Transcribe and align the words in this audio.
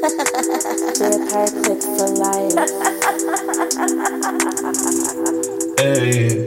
perfect 0.00 1.82
for 1.82 2.08
life. 2.08 2.54
Hey, 5.78 6.44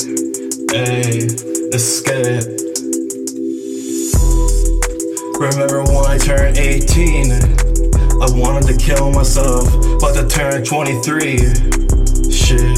hey, 0.72 1.28
let's. 1.72 2.02
Remember 5.42 5.82
when 5.84 6.06
I 6.06 6.18
turned 6.20 6.58
18? 6.58 7.32
I 8.22 8.28
wanted 8.38 8.68
to 8.68 8.78
kill 8.78 9.12
myself, 9.12 9.68
about 9.96 10.14
to 10.14 10.28
turn 10.28 10.64
23. 10.64 11.38
Shit. 12.32 12.78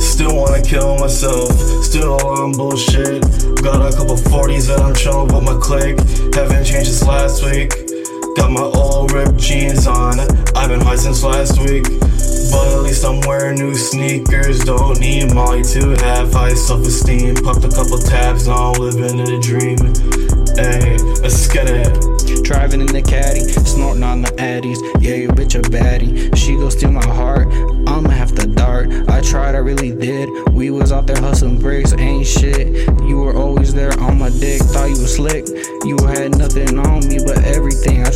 Still 0.00 0.36
wanna 0.36 0.62
kill 0.62 0.96
myself, 0.98 1.50
still 1.82 2.24
on 2.24 2.52
bullshit. 2.52 3.22
Got 3.60 3.92
a 3.92 3.96
couple 3.96 4.16
40s 4.16 4.72
and 4.72 4.82
I'm 4.82 4.94
chillin' 4.94 5.32
with 5.34 5.42
my 5.42 5.58
clique. 5.60 5.98
Haven't 6.34 6.64
changed 6.64 6.92
since 6.92 7.02
last 7.02 7.44
week. 7.44 7.83
Got 8.36 8.50
my 8.50 8.62
old 8.62 9.12
ripped 9.12 9.36
jeans 9.36 9.86
on, 9.86 10.18
I've 10.56 10.68
been 10.68 10.80
high 10.80 10.96
since 10.96 11.22
last 11.22 11.58
week. 11.60 11.84
But 12.50 12.68
at 12.68 12.82
least 12.82 13.04
I'm 13.04 13.20
wearing 13.22 13.58
new 13.58 13.74
sneakers. 13.74 14.64
Don't 14.64 14.98
need 15.00 15.32
Molly 15.34 15.62
to 15.62 15.90
have 16.04 16.32
high 16.32 16.54
self 16.54 16.86
esteem. 16.86 17.36
Popped 17.36 17.64
a 17.64 17.68
couple 17.68 17.98
tabs, 17.98 18.48
I'm 18.48 18.74
living 18.74 19.18
in 19.18 19.32
a 19.32 19.40
dream. 19.40 19.78
Hey, 20.54 20.96
let's 21.22 21.48
get 21.48 21.68
it. 21.68 22.44
Driving 22.44 22.80
in 22.82 22.86
the 22.88 23.02
caddy, 23.02 23.40
snorting 23.40 24.02
on 24.02 24.22
the 24.22 24.28
addies. 24.32 24.78
Yeah, 25.02 25.16
your 25.16 25.32
bitch 25.32 25.58
a 25.58 25.62
baddie. 25.62 26.36
She 26.36 26.56
go 26.56 26.68
steal 26.68 26.92
my 26.92 27.04
heart. 27.06 27.48
I'ma 27.88 28.10
have 28.10 28.34
to 28.34 28.46
dart. 28.46 28.92
I 29.08 29.20
tried, 29.22 29.54
I 29.54 29.58
really 29.58 29.94
did. 29.94 30.28
We 30.52 30.70
was 30.70 30.92
out 30.92 31.06
there 31.06 31.20
hustling 31.20 31.58
bricks, 31.58 31.92
ain't 31.94 32.26
shit. 32.26 32.68
You 33.02 33.16
were 33.18 33.34
always 33.34 33.72
there 33.72 33.98
on 33.98 34.18
my 34.18 34.30
dick. 34.30 34.60
Thought 34.60 34.90
you 34.90 35.00
was 35.00 35.16
slick. 35.16 35.46
You 35.84 35.96
had 36.06 36.36
nothing 36.36 36.78
on 36.78 37.08
me 37.08 37.18
but 37.24 37.38
everything. 37.44 38.04
I 38.06 38.10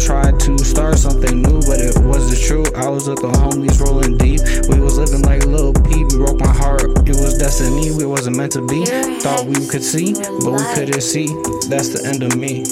start 0.88 1.12
something 1.12 1.42
new, 1.42 1.60
but 1.66 1.80
it 1.80 1.98
wasn't 2.04 2.40
true. 2.40 2.64
I 2.74 2.88
was 2.88 3.08
with 3.08 3.20
the 3.20 3.28
homies 3.28 3.80
rolling 3.80 4.16
deep. 4.16 4.40
We 4.68 4.80
was 4.80 4.96
living 4.96 5.22
like 5.22 5.44
Lil 5.44 5.72
Peep. 5.72 6.10
You 6.12 6.18
broke 6.18 6.40
my 6.40 6.52
heart. 6.52 6.82
It 7.06 7.16
was 7.20 7.36
destiny. 7.36 7.90
We 7.90 8.06
wasn't 8.06 8.36
meant 8.36 8.52
to 8.52 8.64
be. 8.64 8.84
Thought 9.20 9.46
we 9.46 9.66
could 9.66 9.84
see, 9.84 10.14
but 10.14 10.52
we 10.52 10.64
couldn't 10.74 11.02
see. 11.02 11.26
That's 11.68 11.92
the 11.92 12.08
end 12.08 12.22
of 12.22 12.36
me. 12.36 12.64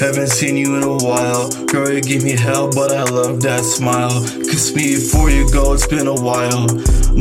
Haven't 0.00 0.28
seen 0.28 0.56
you 0.56 0.76
in 0.76 0.82
a 0.82 0.96
while. 0.96 1.50
Girl, 1.66 1.90
you 1.90 2.00
give 2.00 2.22
me 2.22 2.36
hell, 2.36 2.70
but 2.70 2.92
I 2.92 3.04
love 3.04 3.42
that 3.42 3.64
smile. 3.64 4.24
Kiss 4.48 4.74
me 4.74 4.94
before 4.94 5.30
you 5.30 5.50
go, 5.52 5.74
it's 5.74 5.86
been 5.86 6.06
a 6.06 6.14
while. 6.14 6.66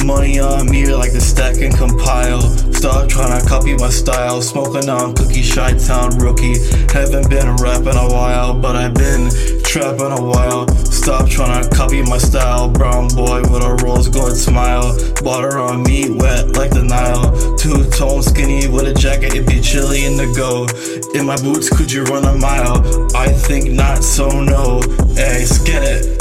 Money 0.06 0.40
on 0.40 0.70
me 0.70 0.86
like 0.94 1.12
the 1.12 1.20
stack 1.20 1.58
and 1.58 1.76
compile. 1.76 2.42
Stop 2.80 3.10
trying 3.10 3.36
to 3.36 3.46
copy 3.46 3.76
my 3.76 3.90
style. 3.90 4.42
Smoking 4.42 4.88
on 4.88 5.14
cookie, 5.14 5.44
Chi-Town 5.44 6.18
rookie. 6.20 6.56
Haven't 6.94 7.30
been 7.30 7.58
rapping 7.58 8.00
a 8.00 8.08
while, 8.08 8.54
but 8.54 8.78
I've 8.78 8.94
been 8.94 9.29
trapping 9.70 10.12
a 10.12 10.20
while. 10.20 10.68
Stop 10.86 11.30
trying 11.30 11.62
to 11.62 11.70
copy 11.70 12.02
my 12.02 12.18
style. 12.18 12.72
Brown 12.72 13.08
boy 13.10 13.42
with 13.42 13.62
a 13.62 13.80
rose 13.84 14.08
gold 14.10 14.36
smile. 14.36 14.98
Water 15.22 15.60
on 15.60 15.84
me, 15.84 16.10
wet 16.10 16.50
like 16.58 16.72
the 16.72 16.82
Nile. 16.82 17.56
Two 17.56 17.88
tone 17.92 18.24
skinny 18.24 18.68
with 18.68 18.88
a 18.88 18.94
jacket, 18.96 19.36
it'd 19.36 19.46
be 19.46 19.62
chilly 19.62 20.06
in 20.06 20.18
the 20.18 20.26
go. 20.34 20.66
In 21.14 21.28
my 21.28 21.38
boots, 21.38 21.70
could 21.70 21.92
you 21.92 22.04
run 22.06 22.26
a 22.26 22.36
mile? 22.36 22.82
I 23.16 23.28
think 23.28 23.70
not, 23.70 24.04
so 24.04 24.42
no. 24.42 24.82
Hey, 25.14 25.46
get 25.66 25.84
it. 25.86 26.18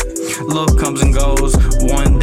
Love 0.46 0.76
comes 0.76 1.00
and 1.00 1.14
goes. 1.14 1.56
One 1.88 2.17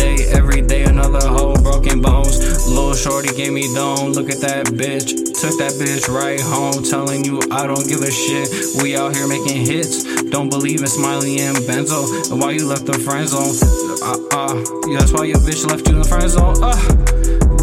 shorty 3.26 3.44
gave 3.44 3.54
me 3.54 3.74
dome. 3.74 4.12
Look 4.12 4.30
at 4.30 4.40
that 4.42 4.66
bitch. 4.68 5.08
Took 5.08 5.58
that 5.60 5.74
bitch 5.80 6.08
right 6.10 6.40
home. 6.40 6.84
Telling 6.84 7.24
you 7.24 7.42
I 7.52 7.68
don't 7.68 7.88
give 7.88 8.02
a 8.02 8.12
shit. 8.12 8.50
We 8.82 8.96
out 8.96 9.16
here 9.16 9.28
making 9.28 9.66
hits. 9.66 10.04
Don't 10.30 10.50
believe 10.50 10.82
in 10.82 10.88
Smiley 10.88 11.40
and 11.40 11.58
Benzo. 11.58 12.32
And 12.32 12.42
why 12.42 12.52
you 12.52 12.68
left 12.68 12.86
the 12.86 12.94
friend 12.94 13.28
zone? 13.28 13.56
Uh, 14.02 14.18
uh, 14.32 14.56
yeah, 14.88 15.00
that's 15.00 15.12
why 15.12 15.26
your 15.26 15.38
bitch 15.38 15.66
left 15.70 15.88
you 15.88 15.96
in 15.96 16.02
the 16.02 16.08
friend 16.08 16.30
zone. 16.30 16.56
Uh. 16.62 16.76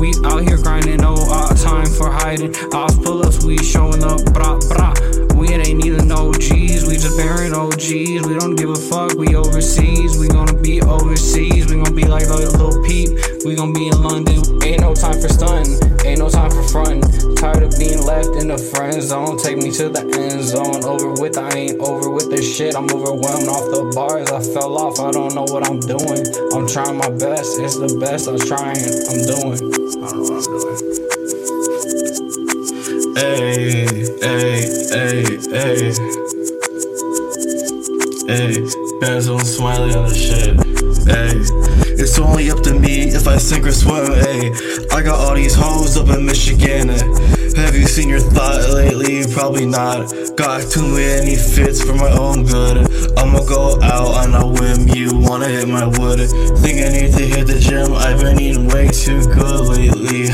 We 0.00 0.10
out 0.24 0.42
here 0.42 0.56
grinding, 0.56 0.96
no 0.96 1.14
uh, 1.14 1.54
time 1.54 1.86
for 1.86 2.10
hiding. 2.10 2.56
Off 2.74 3.00
pull 3.04 3.24
ups, 3.24 3.44
we 3.44 3.56
showing 3.58 4.02
up, 4.02 4.18
brah 4.34 4.58
brah. 4.58 5.32
We 5.36 5.54
ain't 5.54 5.84
even 5.86 6.08
no 6.08 6.32
G's, 6.32 6.88
we 6.88 6.94
just 6.94 7.16
bearing 7.16 7.54
OGs. 7.54 8.26
We 8.26 8.34
don't 8.34 8.56
give 8.56 8.70
a 8.70 8.74
fuck, 8.74 9.14
we 9.14 9.36
overseas. 9.36 10.18
We 10.18 10.26
gonna 10.26 10.60
be 10.60 10.82
overseas, 10.82 11.70
we 11.70 11.76
gonna 11.76 11.94
be 11.94 12.04
like 12.04 12.26
a 12.26 12.34
little 12.34 12.82
peep. 12.82 13.10
We 13.44 13.56
gonna 13.56 13.72
be 13.72 13.88
in 13.88 14.00
London. 14.00 14.38
Ain't 14.62 14.80
no 14.80 14.94
time 14.94 15.20
for 15.20 15.28
stunting, 15.28 15.74
ain't 16.06 16.20
no 16.20 16.28
time 16.28 16.50
for 16.50 16.62
frontin'. 16.62 17.02
Tired 17.34 17.64
of 17.64 17.76
being 17.76 18.00
left 18.06 18.28
in 18.38 18.46
the 18.46 18.56
friend 18.56 19.02
zone. 19.02 19.36
Take 19.36 19.56
me 19.56 19.72
to 19.72 19.88
the 19.88 20.02
end 20.14 20.44
zone. 20.44 20.84
Over 20.84 21.10
with, 21.20 21.36
I 21.36 21.50
ain't 21.50 21.80
over 21.80 22.08
with 22.10 22.30
this 22.30 22.46
shit. 22.56 22.76
I'm 22.76 22.84
overwhelmed 22.84 23.48
off 23.48 23.66
the 23.74 23.90
bars. 23.96 24.30
I 24.30 24.40
fell 24.54 24.78
off, 24.78 25.00
I 25.00 25.10
don't 25.10 25.34
know 25.34 25.42
what 25.42 25.66
I'm 25.68 25.80
doing. 25.80 26.22
I'm 26.54 26.68
trying 26.68 26.96
my 26.96 27.10
best, 27.10 27.58
it's 27.58 27.76
the 27.76 27.98
best 27.98 28.28
I'm 28.28 28.38
trying, 28.38 28.78
I'm 29.10 29.26
doing. 29.26 29.58
I 29.58 30.06
don't 30.06 30.22
know 30.22 30.38
what 30.38 30.46
I'm 30.46 30.62
doing. 30.62 31.02
Hey, 33.18 33.90
hey, 34.22 34.70
hey, 34.94 35.26
hey. 35.50 35.90
Hey, 38.28 39.18
on 39.28 39.44
smiley 39.44 39.94
on 39.94 40.08
the 40.08 40.14
shit. 40.14 40.61
Hey, 41.04 41.34
it's 41.98 42.16
only 42.20 42.50
up 42.50 42.62
to 42.62 42.74
me 42.74 43.08
if 43.10 43.26
I 43.26 43.36
sink 43.36 43.66
or 43.66 43.72
swim. 43.72 44.12
Hey, 44.12 44.52
I 44.92 45.02
got 45.02 45.18
all 45.18 45.34
these 45.34 45.54
hoes 45.54 45.96
up 45.96 46.08
in 46.10 46.24
Michigan. 46.24 46.90
Have 47.56 47.74
you 47.74 47.86
seen 47.86 48.08
your 48.08 48.20
thought 48.20 48.70
lately? 48.70 49.26
Probably 49.32 49.66
not. 49.66 50.12
Got 50.36 50.70
too 50.70 50.86
many 50.86 51.34
fits 51.34 51.82
for 51.82 51.94
my 51.94 52.10
own 52.10 52.44
good. 52.44 52.86
I'ma 53.18 53.40
go 53.46 53.82
out 53.82 54.14
on 54.14 54.34
a 54.34 54.46
whim. 54.46 54.88
You 54.88 55.10
wanna 55.18 55.48
hit 55.48 55.68
my 55.68 55.86
wood? 55.86 56.20
Think 56.62 56.86
I 56.86 56.88
need 56.94 57.12
to 57.18 57.26
hit 57.26 57.46
the 57.48 57.58
gym. 57.58 57.94
I've 57.94 58.20
been 58.20 58.38
eating 58.38 58.68
way 58.68 58.88
too 58.88 59.24
good 59.26 59.68
lately. 59.74 60.28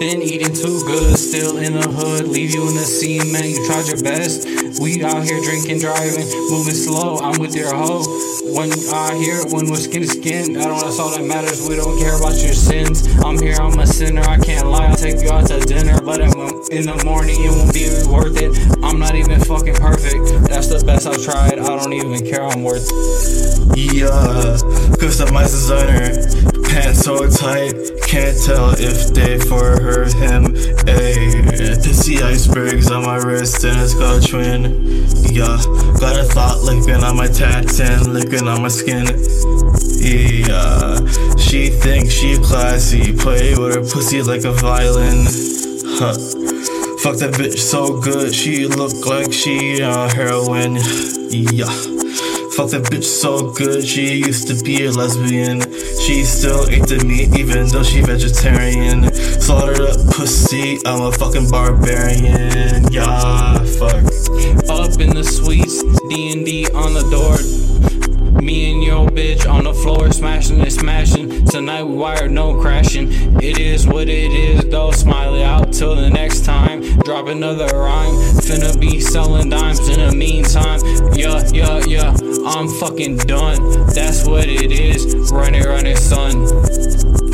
Been 0.00 0.22
eating 0.22 0.54
too 0.54 0.80
good, 0.86 1.18
still 1.18 1.58
in 1.58 1.74
the 1.74 1.86
hood. 1.86 2.26
Leave 2.26 2.54
you 2.54 2.66
in 2.68 2.74
the 2.74 2.88
scene, 2.88 3.30
man. 3.32 3.44
You 3.44 3.66
tried 3.66 3.86
your 3.86 4.00
best. 4.02 4.48
We 4.80 5.04
out 5.04 5.24
here 5.24 5.40
drinking, 5.42 5.80
driving, 5.80 6.24
moving 6.48 6.74
slow. 6.74 7.18
I'm 7.18 7.38
with 7.38 7.54
your 7.54 7.74
hoe. 7.74 8.29
When 8.50 8.72
I 8.90 9.14
hear 9.14 9.46
it, 9.46 9.52
when 9.52 9.70
we're 9.70 9.76
skin 9.76 10.02
to 10.02 10.08
skin, 10.08 10.56
I 10.56 10.64
don't. 10.66 10.80
That's 10.80 10.98
all 10.98 11.10
that 11.10 11.22
matters. 11.24 11.68
We 11.68 11.76
don't 11.76 11.96
care 11.98 12.18
about 12.18 12.34
your 12.42 12.52
sins. 12.52 13.06
I'm 13.22 13.38
here, 13.38 13.54
I'm 13.54 13.78
a 13.78 13.86
sinner. 13.86 14.22
I 14.22 14.38
can't 14.38 14.66
lie. 14.66 14.86
I'll 14.88 14.96
take 14.96 15.22
you 15.22 15.30
out 15.30 15.46
to 15.48 15.60
dinner, 15.60 16.00
but 16.00 16.20
in 16.20 16.86
the 16.86 17.00
morning 17.04 17.36
it 17.38 17.50
won't 17.50 17.72
be 17.72 17.86
worth 18.10 18.42
it. 18.42 18.50
I'm 18.82 18.98
not 18.98 19.14
even 19.14 19.29
fucking 19.60 19.74
perfect. 19.74 20.48
That's 20.48 20.68
the 20.68 20.82
best 20.84 21.06
I've 21.06 21.22
tried. 21.22 21.58
I 21.58 21.76
don't 21.76 21.92
even 21.92 22.24
care. 22.24 22.42
I'm 22.42 22.62
worth. 22.62 22.88
Yeah, 23.76 24.56
customized 24.96 25.52
designer. 25.52 26.16
Pants 26.70 27.00
so 27.00 27.28
tight, 27.28 27.74
can't 28.06 28.36
tell 28.44 28.70
if 28.78 29.12
they 29.12 29.38
for 29.38 29.80
her, 29.80 30.04
him. 30.04 30.54
Ayy, 30.86 31.32
pissy 31.82 32.22
icebergs 32.22 32.90
on 32.90 33.04
my 33.04 33.16
wrist 33.16 33.64
and 33.64 33.78
it's 33.80 33.94
got 33.94 34.24
a 34.24 34.26
twin. 34.26 35.04
Yeah, 35.30 35.58
got 35.98 36.16
a 36.16 36.24
thought 36.24 36.60
licking 36.62 37.02
on 37.02 37.16
my 37.16 37.26
tats 37.26 37.80
and 37.80 38.14
licking 38.14 38.46
on 38.46 38.62
my 38.62 38.68
skin. 38.68 39.06
Yeah, 40.00 40.96
she 41.36 41.70
thinks 41.70 42.12
she 42.12 42.38
classy, 42.38 43.12
play 43.16 43.56
with 43.56 43.74
her 43.74 43.82
pussy 43.82 44.22
like 44.22 44.44
a 44.44 44.52
violin. 44.52 45.26
Huh. 45.98 46.49
Fuck 47.02 47.16
that 47.16 47.32
bitch 47.32 47.58
so 47.58 47.98
good, 47.98 48.34
she 48.34 48.66
look 48.66 49.06
like 49.06 49.32
she 49.32 49.82
on 49.82 50.10
heroin. 50.10 50.74
Yeah. 51.30 51.64
Fuck 52.52 52.70
that 52.72 52.88
bitch 52.92 53.04
so 53.04 53.52
good, 53.52 53.86
she 53.86 54.18
used 54.18 54.48
to 54.48 54.64
be 54.64 54.84
a 54.84 54.90
lesbian. 54.90 55.60
She 56.04 56.24
still 56.24 56.68
ate 56.68 56.86
the 56.86 57.02
meat 57.06 57.38
even 57.38 57.68
though 57.68 57.82
she 57.82 58.02
vegetarian. 58.02 59.10
Slaughtered 59.14 59.80
up 59.80 59.96
pussy, 60.12 60.78
I'm 60.84 61.00
a 61.00 61.12
fucking 61.12 61.48
barbarian. 61.48 62.92
Yeah, 62.92 63.64
fuck. 63.80 64.04
Up 64.68 65.00
in 65.00 65.14
the 65.16 65.24
suites, 65.24 65.82
D&D 66.10 66.66
on 66.74 66.92
the 66.92 67.08
door. 67.10 67.59
Floor, 69.82 70.12
smashing 70.12 70.60
and 70.60 70.72
smashing. 70.72 71.44
Tonight 71.46 71.84
we 71.84 71.94
wired, 71.94 72.30
no 72.30 72.60
crashing. 72.60 73.08
It 73.42 73.58
is 73.58 73.86
what 73.86 74.08
it 74.08 74.32
is, 74.32 74.64
though. 74.68 74.90
Smiley 74.92 75.42
out 75.42 75.72
till 75.72 75.96
the 75.96 76.10
next 76.10 76.44
time. 76.44 76.82
Drop 77.00 77.28
another 77.28 77.66
rhyme. 77.66 78.14
Finna 78.40 78.78
be 78.78 79.00
selling 79.00 79.48
dimes 79.48 79.88
in 79.88 80.00
the 80.00 80.14
meantime. 80.14 80.80
Yeah, 81.14 81.42
yeah, 81.52 81.84
yeah. 81.86 82.16
I'm 82.46 82.68
fucking 82.68 83.18
done. 83.18 83.86
That's 83.94 84.26
what 84.26 84.48
it 84.48 84.72
is. 84.72 85.32
Run 85.32 85.54
it, 85.54 85.64
run 85.64 85.86
it, 85.86 85.98
son. 85.98 87.29